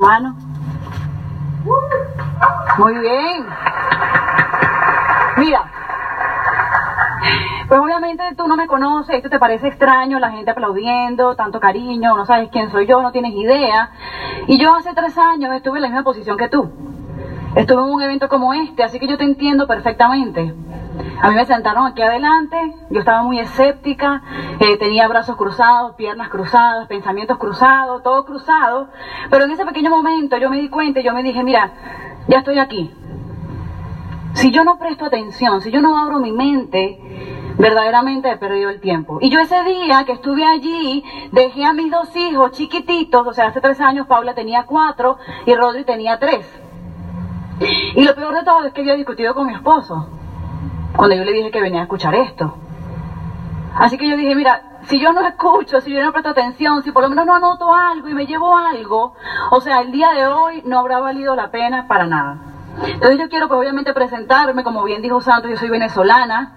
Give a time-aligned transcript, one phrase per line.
[0.00, 0.34] Mano.
[2.78, 3.46] Muy bien.
[5.36, 5.70] Mira.
[7.68, 12.16] Pues obviamente tú no me conoces, esto te parece extraño, la gente aplaudiendo, tanto cariño,
[12.16, 13.90] no sabes quién soy yo, no tienes idea.
[14.48, 16.72] Y yo hace tres años estuve en la misma posición que tú.
[17.54, 20.54] Estuve en un evento como este, así que yo te entiendo perfectamente.
[21.22, 22.56] A mí me sentaron aquí adelante,
[22.88, 24.22] yo estaba muy escéptica,
[24.58, 28.88] eh, tenía brazos cruzados, piernas cruzadas, pensamientos cruzados, todo cruzado,
[29.28, 31.72] pero en ese pequeño momento yo me di cuenta y yo me dije, mira,
[32.26, 32.90] ya estoy aquí.
[34.32, 36.98] Si yo no presto atención, si yo no abro mi mente,
[37.58, 39.18] verdaderamente he perdido el tiempo.
[39.20, 43.48] Y yo ese día que estuve allí, dejé a mis dos hijos chiquititos, o sea,
[43.48, 46.46] hace tres años Paula tenía cuatro y Rodri tenía tres.
[47.94, 50.08] Y lo peor de todo es que había discutido con mi esposo,
[50.96, 52.54] cuando yo le dije que venía a escuchar esto.
[53.76, 56.90] Así que yo dije, mira, si yo no escucho, si yo no presto atención, si
[56.90, 59.14] por lo menos no anoto algo y me llevo algo,
[59.50, 62.38] o sea, el día de hoy no habrá valido la pena para nada.
[62.84, 66.54] Entonces yo quiero pues obviamente presentarme, como bien dijo Santos, yo soy venezolana,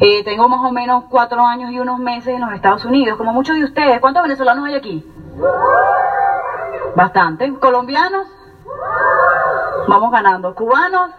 [0.00, 3.32] eh, tengo más o menos cuatro años y unos meses en los Estados Unidos, como
[3.32, 4.00] muchos de ustedes.
[4.00, 5.06] ¿Cuántos venezolanos hay aquí?
[6.94, 7.52] Bastante.
[7.58, 8.26] ¿Colombianos?
[9.88, 10.54] Vamos ganando.
[10.54, 11.10] ¿Cubanos?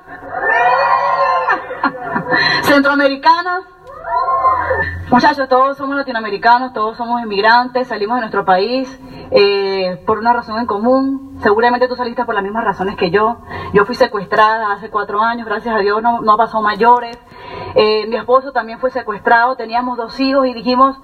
[2.64, 3.66] ¿Centroamericanos?
[5.10, 9.00] Muchachos, todos somos latinoamericanos, todos somos inmigrantes, salimos de nuestro país
[9.32, 11.38] eh, por una razón en común.
[11.42, 13.38] Seguramente tú saliste por las mismas razones que yo.
[13.74, 17.18] Yo fui secuestrada hace cuatro años, gracias a Dios no, no pasó mayores.
[17.76, 20.98] Eh, mi esposo también fue secuestrado, teníamos dos hijos y dijimos,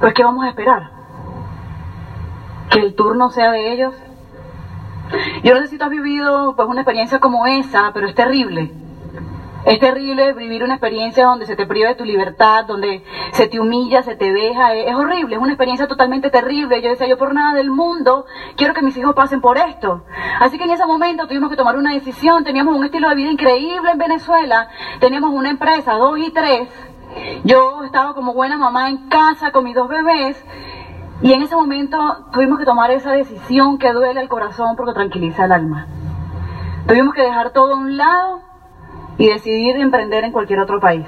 [0.00, 0.90] pues ¿qué vamos a esperar?
[2.70, 3.94] ¿Que el turno sea de ellos?
[5.44, 8.85] Yo no sé si tú has vivido pues una experiencia como esa, pero es terrible.
[9.66, 13.58] Es terrible vivir una experiencia donde se te priva de tu libertad, donde se te
[13.58, 14.72] humilla, se te deja.
[14.74, 16.80] Es, horrible, es una experiencia totalmente terrible.
[16.80, 20.04] Yo decía, yo por nada del mundo quiero que mis hijos pasen por esto.
[20.38, 22.44] Así que en ese momento tuvimos que tomar una decisión.
[22.44, 24.68] Teníamos un estilo de vida increíble en Venezuela.
[25.00, 26.68] Teníamos una empresa, dos y tres.
[27.42, 30.40] Yo estaba como buena mamá en casa con mis dos bebés.
[31.22, 31.98] Y en ese momento
[32.32, 35.88] tuvimos que tomar esa decisión que duele el corazón porque tranquiliza el alma.
[36.86, 38.45] Tuvimos que dejar todo a un lado
[39.18, 41.06] y decidir emprender en cualquier otro país.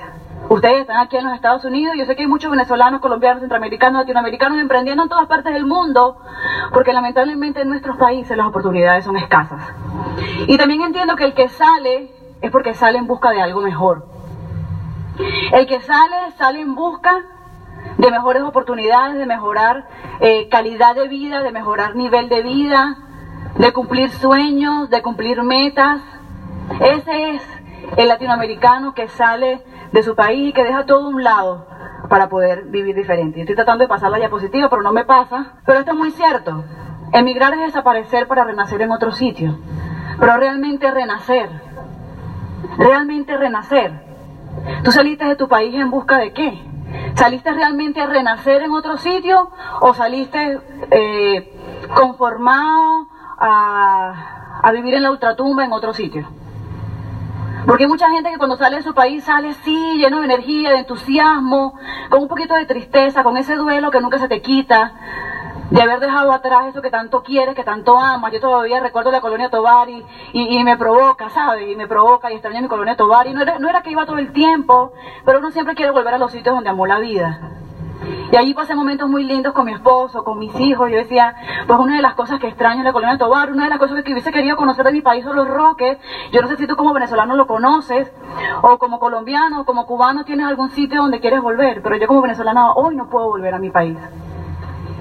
[0.48, 4.00] Ustedes están aquí en los Estados Unidos, yo sé que hay muchos venezolanos, colombianos, centroamericanos,
[4.00, 6.16] latinoamericanos emprendiendo en todas partes del mundo,
[6.72, 9.60] porque lamentablemente en nuestros países las oportunidades son escasas.
[10.46, 12.10] Y también entiendo que el que sale
[12.40, 14.06] es porque sale en busca de algo mejor.
[15.52, 17.24] El que sale, sale en busca
[17.98, 19.86] de mejores oportunidades, de mejorar
[20.20, 22.96] eh, calidad de vida, de mejorar nivel de vida,
[23.58, 26.00] de cumplir sueños, de cumplir metas.
[26.80, 27.57] Ese es
[27.96, 29.62] el latinoamericano que sale
[29.92, 31.66] de su país y que deja todo un lado
[32.08, 33.40] para poder vivir diferente.
[33.40, 35.58] estoy tratando de pasar la diapositiva, pero no me pasa.
[35.64, 36.64] Pero esto es muy cierto.
[37.12, 39.58] Emigrar es desaparecer para renacer en otro sitio.
[40.18, 41.48] Pero realmente renacer.
[42.76, 43.92] Realmente renacer.
[44.82, 46.64] ¿Tú saliste de tu país en busca de qué?
[47.14, 49.50] ¿Saliste realmente a renacer en otro sitio
[49.80, 50.60] o saliste
[50.90, 56.26] eh, conformado a, a vivir en la ultratumba en otro sitio?
[57.68, 60.70] Porque hay mucha gente que cuando sale de su país sale así, lleno de energía,
[60.70, 64.94] de entusiasmo, con un poquito de tristeza, con ese duelo que nunca se te quita,
[65.70, 68.32] de haber dejado atrás eso que tanto quieres, que tanto amas.
[68.32, 70.02] Yo todavía recuerdo la colonia Tobar y,
[70.32, 71.70] y, me provoca, ¿sabes?
[71.70, 73.26] Y me provoca y extraño mi colonia Tobar.
[73.26, 74.94] Y no era, no era que iba todo el tiempo,
[75.26, 77.38] pero uno siempre quiere volver a los sitios donde amó la vida.
[78.30, 80.90] Y allí pasé momentos muy lindos con mi esposo, con mis hijos.
[80.90, 81.34] Yo decía,
[81.66, 83.78] pues una de las cosas que extraño es la colonia de Tobar, una de las
[83.78, 85.98] cosas que hubiese querido conocer de mi país son los roques.
[86.32, 88.12] Yo no sé si tú como venezolano lo conoces,
[88.62, 92.22] o como colombiano, o como cubano tienes algún sitio donde quieres volver, pero yo como
[92.22, 93.98] venezolana hoy no puedo volver a mi país.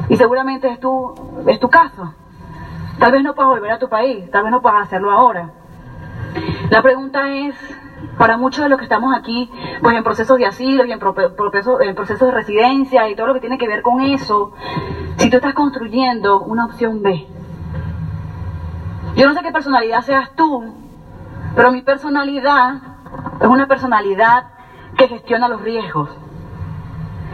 [0.10, 1.14] Y seguramente es tu,
[1.48, 2.14] es tu caso.
[3.00, 5.52] Tal vez no puedas volver a tu país, tal vez no puedas hacerlo ahora.
[6.70, 7.56] La pregunta es,
[8.18, 9.50] para muchos de los que estamos aquí,
[9.82, 13.40] pues en procesos de asilo y en, en procesos de residencia y todo lo que
[13.40, 14.54] tiene que ver con eso,
[15.18, 17.28] si tú estás construyendo una opción B.
[19.16, 20.74] Yo no sé qué personalidad seas tú,
[21.56, 22.76] pero mi personalidad
[23.42, 24.46] es una personalidad
[24.98, 26.10] que gestiona los riesgos.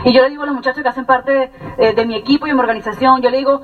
[0.05, 2.45] Y yo le digo a los muchachos que hacen parte de, eh, de mi equipo
[2.45, 3.61] y de mi organización, yo le digo,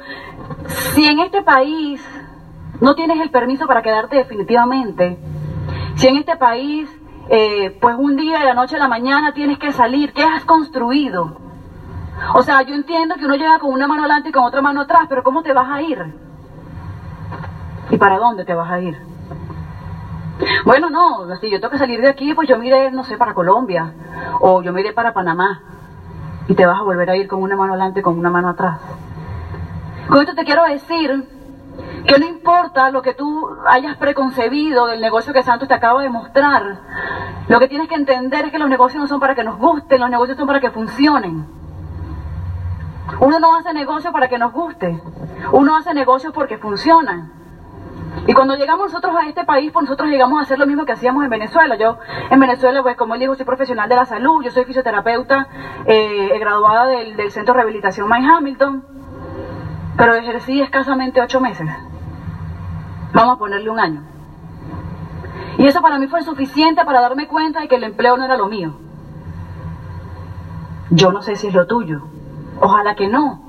[0.67, 2.01] si en este país
[2.79, 5.17] no tienes el permiso para quedarte definitivamente,
[5.99, 6.89] si en este país,
[7.27, 10.45] eh, pues un día de la noche a la mañana tienes que salir, ¿qué has
[10.45, 11.35] construido?
[12.35, 14.79] O sea, yo entiendo que uno llega con una mano adelante y con otra mano
[14.79, 16.01] atrás, pero ¿cómo te vas a ir?
[17.89, 18.97] ¿Y para dónde te vas a ir?
[20.63, 23.33] Bueno, no, si yo tengo que salir de aquí, pues yo miré, no sé, para
[23.33, 23.91] Colombia,
[24.39, 25.61] o yo miré para Panamá,
[26.47, 28.47] y te vas a volver a ir con una mano adelante y con una mano
[28.47, 28.79] atrás.
[30.07, 31.27] Con esto te quiero decir
[32.05, 36.09] que no importa lo que tú hayas preconcebido del negocio que Santos te acaba de
[36.09, 36.79] mostrar,
[37.47, 39.99] lo que tienes que entender es que los negocios no son para que nos gusten,
[39.99, 41.47] los negocios son para que funcionen.
[43.19, 45.01] Uno no hace negocios para que nos guste,
[45.51, 47.31] uno hace negocios porque funcionan.
[48.27, 50.91] Y cuando llegamos nosotros a este país, pues nosotros llegamos a hacer lo mismo que
[50.91, 51.75] hacíamos en Venezuela.
[51.75, 51.97] Yo
[52.29, 55.47] en Venezuela, pues como él dijo, soy profesional de la salud, yo soy fisioterapeuta,
[55.85, 58.83] eh, graduada del, del Centro de Rehabilitación Mike Hamilton,
[59.97, 61.69] pero ejercí escasamente ocho meses.
[63.13, 64.01] Vamos a ponerle un año.
[65.57, 68.37] Y eso para mí fue suficiente para darme cuenta de que el empleo no era
[68.37, 68.73] lo mío.
[70.89, 72.01] Yo no sé si es lo tuyo.
[72.61, 73.41] Ojalá que no.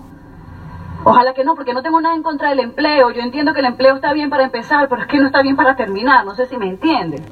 [1.05, 3.11] Ojalá que no, porque no tengo nada en contra del empleo.
[3.11, 5.57] Yo entiendo que el empleo está bien para empezar, pero es que no está bien
[5.57, 6.25] para terminar.
[6.25, 7.25] No sé si me entienden.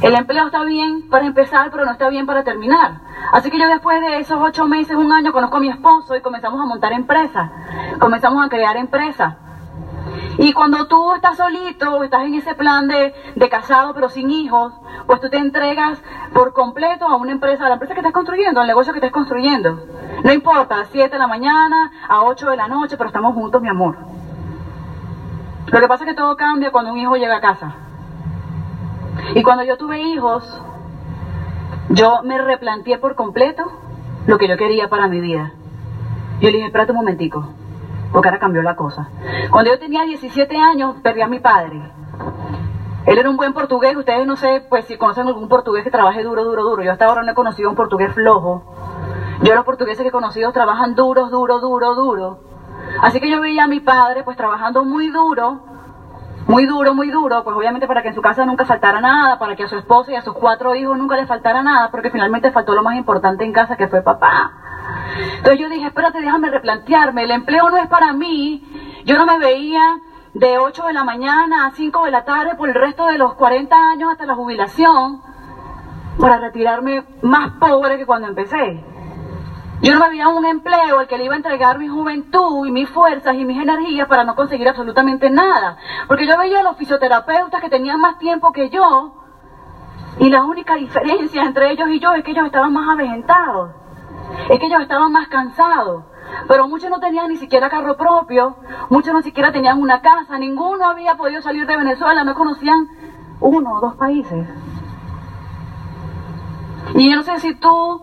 [0.00, 3.00] El empleo está bien para empezar, pero no está bien para terminar.
[3.32, 6.20] Así que yo después de esos ocho meses, un año, conozco a mi esposo y
[6.20, 7.50] comenzamos a montar empresas.
[7.98, 9.34] Comenzamos a crear empresas.
[10.38, 14.72] Y cuando tú estás solito, estás en ese plan de, de, casado pero sin hijos,
[15.06, 16.00] pues tú te entregas
[16.32, 19.10] por completo a una empresa, a la empresa que estás construyendo, al negocio que estás
[19.10, 19.84] construyendo.
[20.22, 23.60] No importa, a 7 de la mañana, a 8 de la noche, pero estamos juntos,
[23.60, 23.96] mi amor.
[25.66, 27.74] Lo que pasa es que todo cambia cuando un hijo llega a casa.
[29.34, 30.44] Y cuando yo tuve hijos,
[31.88, 33.72] yo me replanteé por completo
[34.28, 35.52] lo que yo quería para mi vida.
[36.40, 37.57] Yo le dije, espérate un momentico
[38.12, 39.08] porque ahora cambió la cosa.
[39.50, 41.80] Cuando yo tenía 17 años, perdí a mi padre.
[43.06, 46.22] Él era un buen portugués, ustedes no sé, pues si conocen algún portugués que trabaje
[46.22, 46.82] duro, duro, duro.
[46.82, 48.62] Yo hasta ahora no he conocido un portugués flojo.
[49.42, 52.40] Yo los portugueses que he conocido trabajan duros, duro, duro, duro.
[53.00, 55.60] Así que yo veía a mi padre pues trabajando muy duro,
[56.46, 59.54] muy duro, muy duro, pues obviamente para que en su casa nunca faltara nada, para
[59.54, 62.50] que a su esposa y a sus cuatro hijos nunca le faltara nada, porque finalmente
[62.50, 64.52] faltó lo más importante en casa que fue papá.
[65.36, 68.62] Entonces yo dije, espérate, déjame replantearme, el empleo no es para mí,
[69.04, 69.98] yo no me veía
[70.34, 73.34] de 8 de la mañana a 5 de la tarde por el resto de los
[73.34, 75.22] 40 años hasta la jubilación
[76.18, 78.84] para retirarme más pobre que cuando empecé.
[79.80, 82.72] Yo no me veía un empleo al que le iba a entregar mi juventud y
[82.72, 85.76] mis fuerzas y mis energías para no conseguir absolutamente nada.
[86.08, 89.14] Porque yo veía a los fisioterapeutas que tenían más tiempo que yo
[90.18, 93.70] y la única diferencia entre ellos y yo es que ellos estaban más avejentados.
[94.50, 96.04] Es que ellos estaban más cansados.
[96.46, 98.56] Pero muchos no tenían ni siquiera carro propio,
[98.90, 102.88] muchos no siquiera tenían una casa, ninguno había podido salir de Venezuela, no conocían
[103.40, 104.46] uno o dos países.
[106.94, 108.02] Y yo no sé si tú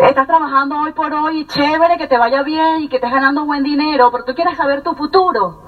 [0.00, 3.62] estás trabajando hoy por hoy, chévere, que te vaya bien y que estés ganando buen
[3.62, 5.62] dinero, pero tú quieres saber tu futuro.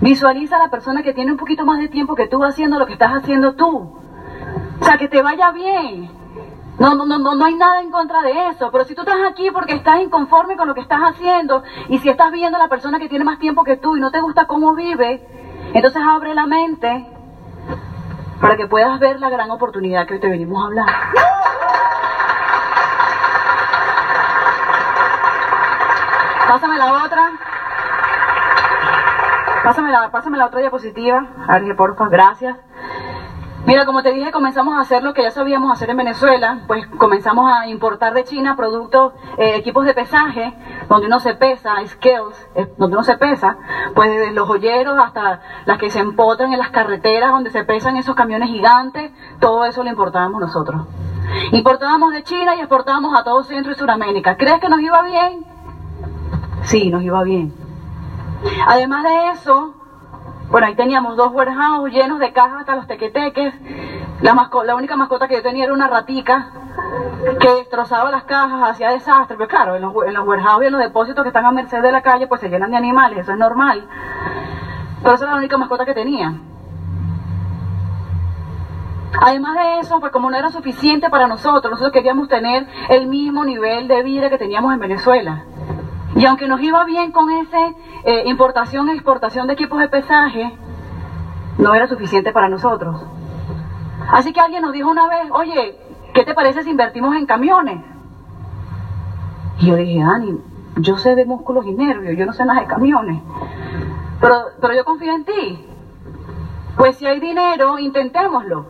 [0.00, 2.86] Visualiza a la persona que tiene un poquito más de tiempo que tú haciendo lo
[2.86, 3.94] que estás haciendo tú.
[4.80, 6.19] O sea, que te vaya bien.
[6.80, 8.70] No, no, no, no, no hay nada en contra de eso.
[8.72, 12.08] Pero si tú estás aquí porque estás inconforme con lo que estás haciendo y si
[12.08, 14.46] estás viendo a la persona que tiene más tiempo que tú y no te gusta
[14.46, 15.22] cómo vive,
[15.74, 17.06] entonces abre la mente
[18.40, 20.86] para que puedas ver la gran oportunidad que hoy te venimos a hablar.
[26.48, 27.30] Pásame la otra.
[29.62, 31.26] Pásame la, pásame la otra diapositiva.
[31.46, 32.56] Arge, porfa, gracias.
[33.70, 36.88] Mira, como te dije, comenzamos a hacer lo que ya sabíamos hacer en Venezuela, pues
[36.88, 40.52] comenzamos a importar de China productos, eh, equipos de pesaje,
[40.88, 43.58] donde uno se pesa, skills, eh, donde uno se pesa,
[43.94, 47.96] pues desde los joyeros hasta las que se empotran en las carreteras, donde se pesan
[47.96, 50.88] esos camiones gigantes, todo eso lo importábamos nosotros.
[51.52, 54.36] Importábamos de China y exportábamos a todo Centro y Sudamérica.
[54.36, 55.46] ¿Crees que nos iba bien?
[56.64, 57.54] Sí, nos iba bien.
[58.66, 59.74] Además de eso,
[60.50, 63.54] bueno, ahí teníamos dos warehouse llenos de cajas hasta los tequeteques.
[64.20, 66.50] La, la única mascota que yo tenía era una ratica
[67.38, 69.36] que destrozaba las cajas, hacía desastre.
[69.36, 71.80] Pero claro, en los, en los warehouses y en los depósitos que están a merced
[71.80, 73.86] de la calle, pues se llenan de animales, eso es normal.
[75.02, 76.34] Pero esa era la única mascota que tenía.
[79.20, 83.44] Además de eso, pues como no era suficiente para nosotros, nosotros queríamos tener el mismo
[83.44, 85.44] nivel de vida que teníamos en Venezuela.
[86.20, 87.68] Y aunque nos iba bien con esa
[88.04, 90.52] eh, importación e exportación de equipos de pesaje,
[91.56, 93.02] no era suficiente para nosotros.
[94.12, 95.78] Así que alguien nos dijo una vez, oye,
[96.12, 97.82] ¿qué te parece si invertimos en camiones?
[99.60, 100.38] Y yo dije, Ani,
[100.76, 103.22] yo sé de músculos y nervios, yo no sé nada de camiones.
[104.20, 105.66] Pero, pero yo confío en ti.
[106.76, 108.66] Pues si hay dinero, intentémoslo.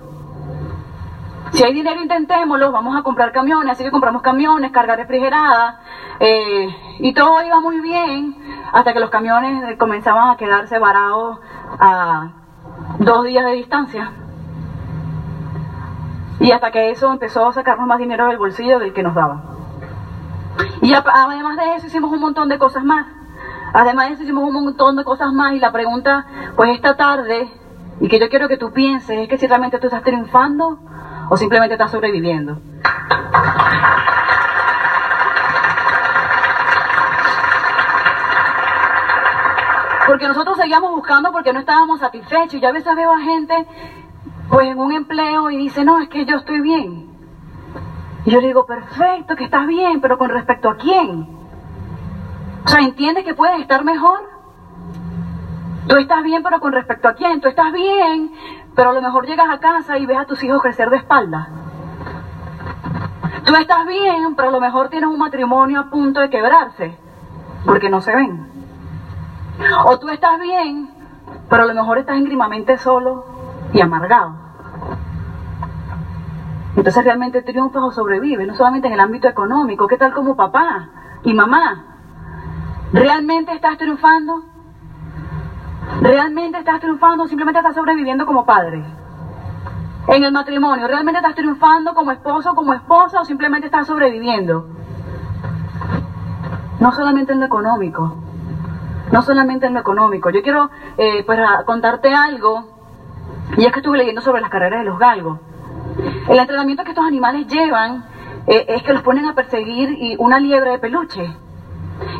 [1.50, 5.80] Si hay dinero, intentémoslo, vamos a comprar camiones, así que compramos camiones, carga refrigerada,
[6.20, 6.68] eh,
[7.02, 8.36] y todo iba muy bien
[8.72, 11.38] hasta que los camiones comenzaban a quedarse varados
[11.78, 12.30] a
[12.98, 14.12] dos días de distancia.
[16.40, 19.42] Y hasta que eso empezó a sacarnos más dinero del bolsillo del que nos daba.
[20.82, 23.06] Y además de eso hicimos un montón de cosas más.
[23.72, 26.26] Además de eso hicimos un montón de cosas más y la pregunta,
[26.56, 27.50] pues esta tarde,
[28.00, 30.78] y que yo quiero que tú pienses, es que si realmente tú estás triunfando
[31.28, 32.58] o simplemente estás sobreviviendo.
[40.20, 42.60] Porque nosotros seguíamos buscando porque no estábamos satisfechos.
[42.60, 43.66] Y a veces veo a gente
[44.50, 47.08] pues en un empleo y dice, no, es que yo estoy bien.
[48.26, 51.26] Y yo digo, perfecto, que estás bien, pero con respecto a quién.
[52.66, 54.20] O sea, ¿entiendes que puedes estar mejor?
[55.88, 57.40] Tú estás bien, pero con respecto a quién.
[57.40, 58.30] Tú estás bien,
[58.74, 61.48] pero a lo mejor llegas a casa y ves a tus hijos crecer de espalda.
[63.46, 66.94] Tú estás bien, pero a lo mejor tienes un matrimonio a punto de quebrarse,
[67.64, 68.49] porque no se ven.
[69.84, 70.90] O tú estás bien,
[71.48, 73.24] pero a lo mejor estás ingrimamente solo
[73.72, 74.34] y amargado.
[76.76, 80.88] Entonces realmente triunfas o sobrevives, no solamente en el ámbito económico, ¿qué tal como papá
[81.24, 81.84] y mamá?
[82.92, 84.44] ¿Realmente estás triunfando?
[86.00, 88.82] ¿Realmente estás triunfando o simplemente estás sobreviviendo como padre?
[90.08, 94.66] En el matrimonio, ¿realmente estás triunfando como esposo, como esposa o simplemente estás sobreviviendo?
[96.80, 98.16] No solamente en lo económico,
[99.10, 100.30] no solamente en lo económico.
[100.30, 101.24] Yo quiero eh,
[101.66, 102.68] contarte algo,
[103.56, 105.40] y es que estuve leyendo sobre las carreras de los galgos.
[106.28, 108.04] El entrenamiento que estos animales llevan
[108.46, 111.36] eh, es que los ponen a perseguir y una liebre de peluche.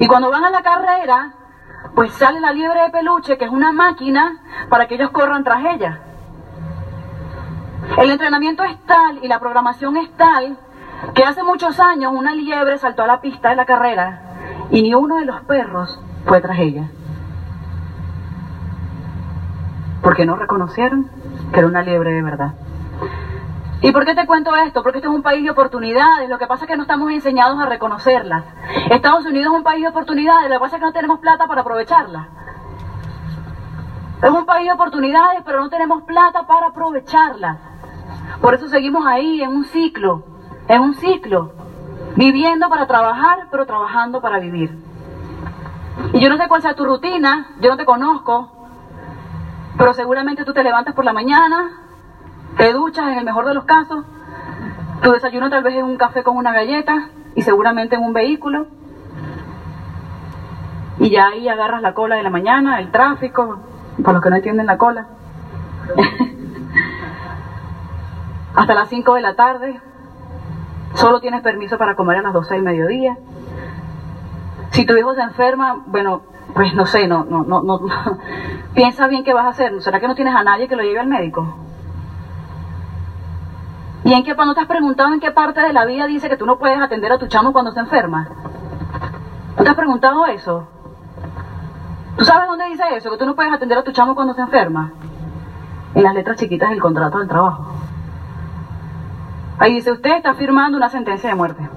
[0.00, 1.35] Y cuando van a la carrera,
[1.94, 5.64] pues sale la liebre de peluche, que es una máquina para que ellos corran tras
[5.64, 6.00] ella.
[7.97, 10.59] El entrenamiento es tal y la programación es tal
[11.14, 14.20] que hace muchos años una liebre saltó a la pista de la carrera
[14.70, 16.90] y ni uno de los perros fue tras ella.
[20.02, 21.10] Porque no reconocieron
[21.52, 22.54] que era una liebre de verdad.
[23.82, 24.82] ¿Y por qué te cuento esto?
[24.82, 26.28] Porque este es un país de oportunidades.
[26.28, 28.44] Lo que pasa es que no estamos enseñados a reconocerlas.
[28.90, 30.50] Estados Unidos es un país de oportunidades.
[30.50, 32.26] Lo que pasa es que no tenemos plata para aprovecharlas.
[34.22, 37.56] Es un país de oportunidades, pero no tenemos plata para aprovecharlas.
[38.42, 40.24] Por eso seguimos ahí, en un ciclo,
[40.68, 41.52] en un ciclo,
[42.16, 44.89] viviendo para trabajar, pero trabajando para vivir.
[46.12, 48.50] Y yo no sé cuál sea tu rutina, yo no te conozco,
[49.78, 51.71] pero seguramente tú te levantas por la mañana,
[52.57, 54.04] te duchas en el mejor de los casos,
[55.02, 58.66] tu desayuno tal vez es un café con una galleta y seguramente en un vehículo.
[60.99, 63.61] Y ya ahí agarras la cola de la mañana, el tráfico,
[64.02, 65.07] para los que no entienden la cola.
[68.54, 69.80] Hasta las 5 de la tarde.
[70.95, 73.16] Solo tienes permiso para comer a las 12 del mediodía.
[74.70, 76.22] Si tu hijo se enferma, bueno,
[76.54, 77.80] pues no sé, no, no, no, no.
[78.74, 79.80] Piensa bien qué vas a hacer.
[79.82, 81.56] ¿Será que no tienes a nadie que lo lleve al médico?
[84.04, 86.36] ¿Y en qué no te has preguntado en qué parte de la vida dice que
[86.36, 88.28] tú no puedes atender a tu chamo cuando se enferma?
[89.56, 90.66] ¿Tú te has preguntado eso?
[92.16, 93.10] ¿Tú sabes dónde dice eso?
[93.10, 94.92] Que tú no puedes atender a tu chamo cuando se enferma.
[95.94, 97.66] En las letras chiquitas del contrato del trabajo.
[99.58, 101.68] Ahí dice, usted está firmando una sentencia de muerte.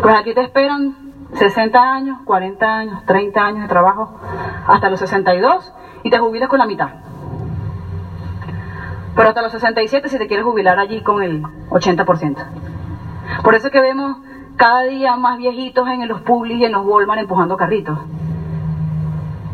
[0.00, 1.05] Pues aquí te esperan
[1.36, 4.18] 60 años, 40 años, 30 años de trabajo,
[4.66, 6.88] hasta los 62 y te jubilas con la mitad.
[9.14, 12.36] Pero hasta los 67 si te quieres jubilar allí con el 80%.
[13.42, 14.18] Por eso es que vemos
[14.56, 17.98] cada día más viejitos en los Publis y en los Walmart empujando carritos.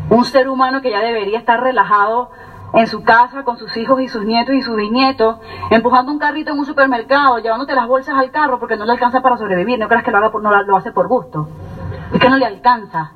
[0.09, 2.31] Un ser humano que ya debería estar relajado
[2.73, 5.37] en su casa con sus hijos y sus nietos y sus bisnietos,
[5.69, 9.21] empujando un carrito en un supermercado, llevándote las bolsas al carro porque no le alcanza
[9.21, 9.79] para sobrevivir.
[9.79, 11.47] No creas que lo, haga no lo hace por gusto.
[12.13, 13.11] Es que no le alcanza.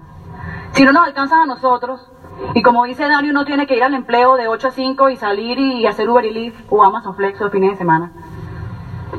[0.72, 2.12] Si no nos alcanza a nosotros,
[2.54, 5.18] y como dice Dani, uno tiene que ir al empleo de 8 a 5 y
[5.18, 8.12] salir y hacer Uber Eats o Amazon Flex los fines de semana.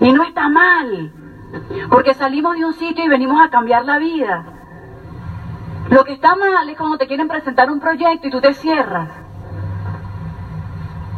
[0.00, 1.12] Y no está mal,
[1.90, 4.44] porque salimos de un sitio y venimos a cambiar la vida.
[5.90, 9.11] Lo que está mal es cuando te quieren presentar un proyecto y tú te cierras.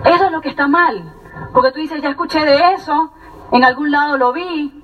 [0.05, 1.12] Eso es lo que está mal,
[1.52, 3.12] porque tú dices, ya escuché de eso,
[3.52, 4.81] en algún lado lo vi,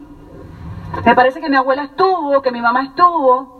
[1.05, 3.56] me parece que mi abuela estuvo, que mi mamá estuvo,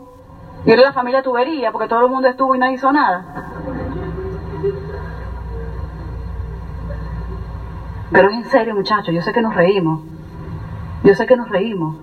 [0.67, 3.23] y era la familia tubería, porque todo el mundo estuvo y nadie hizo nada.
[8.11, 10.01] Pero es en serio, muchachos, yo sé que nos reímos.
[11.05, 11.95] Yo sé que nos reímos.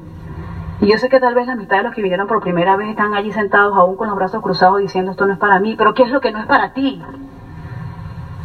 [0.81, 2.89] Y yo sé que tal vez la mitad de los que vinieron por primera vez
[2.89, 5.93] están allí sentados aún con los brazos cruzados diciendo esto no es para mí, pero
[5.93, 7.03] ¿qué es lo que no es para ti?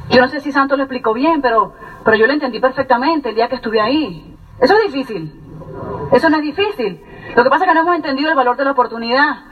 [0.09, 1.71] Yo no sé si Santo lo explicó bien, pero,
[2.03, 4.35] pero yo lo entendí perfectamente el día que estuve ahí.
[4.59, 5.33] Eso es difícil.
[6.11, 7.01] Eso no es difícil.
[7.37, 9.48] Lo que pasa es que no hemos entendido el valor de la oportunidad.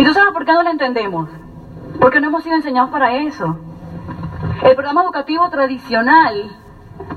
[0.00, 1.28] ¿Y tú sabes por qué no lo entendemos?
[2.00, 3.58] Porque no hemos sido enseñados para eso.
[4.62, 6.56] El programa educativo tradicional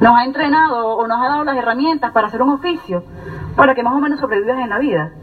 [0.02, 3.06] nos ha entrenado o nos ha dado las herramientas para hacer un oficio,
[3.56, 5.14] para que más o menos sobrevivas en la vida.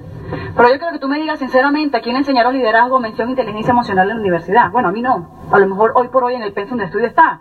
[0.56, 3.72] Pero yo quiero que tú me digas sinceramente a quién le enseñaron liderazgo, mención, inteligencia
[3.72, 4.70] emocional en la universidad.
[4.70, 5.28] Bueno, a mí no.
[5.52, 7.40] A lo mejor hoy por hoy en el pensum de estudio está.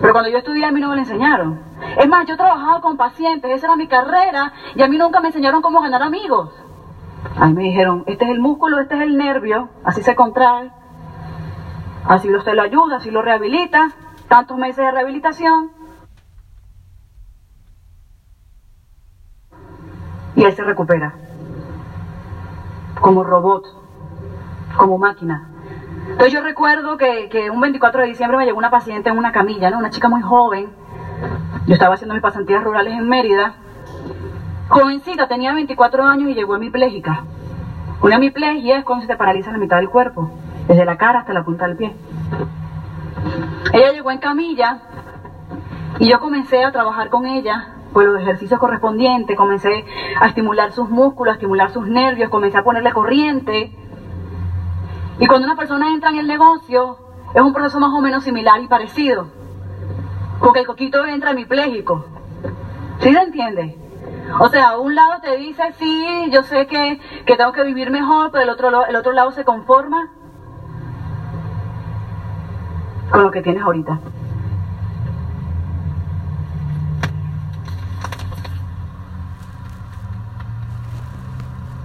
[0.00, 1.58] Pero cuando yo estudié a mí no me lo enseñaron.
[1.98, 5.28] Es más, yo trabajaba con pacientes, esa era mi carrera y a mí nunca me
[5.28, 6.65] enseñaron cómo ganar amigos.
[7.34, 10.70] A mí me dijeron, este es el músculo, este es el nervio, así se contrae,
[12.04, 13.88] así usted lo ayuda, así lo rehabilita,
[14.28, 15.70] tantos meses de rehabilitación.
[20.34, 21.14] Y él se recupera,
[23.00, 23.64] como robot,
[24.76, 25.48] como máquina.
[26.02, 29.32] Entonces yo recuerdo que, que, un 24 de diciembre me llegó una paciente en una
[29.32, 29.78] camilla, ¿no?
[29.78, 30.72] Una chica muy joven.
[31.66, 33.56] Yo estaba haciendo mis pasantías rurales en Mérida.
[34.68, 37.24] Jovencita, tenía 24 años y llegó hemipléjica.
[38.02, 40.30] Una hemiplegia es cuando se te paraliza la mitad del cuerpo,
[40.66, 41.94] desde la cara hasta la punta del pie.
[43.72, 44.80] Ella llegó en camilla
[45.98, 49.84] y yo comencé a trabajar con ella por los ejercicios correspondientes, comencé
[50.20, 53.72] a estimular sus músculos, a estimular sus nervios, comencé a ponerle corriente
[55.18, 56.98] y cuando una persona entra en el negocio,
[57.34, 59.28] es un proceso más o menos similar y parecido.
[60.40, 62.04] Porque el coquito entra hemipléjico.
[63.00, 63.85] ¿Sí se entiende?
[64.40, 68.30] O sea, un lado te dice, sí, yo sé que, que tengo que vivir mejor,
[68.30, 70.10] pero el otro, el otro lado se conforma
[73.10, 74.00] con lo que tienes ahorita.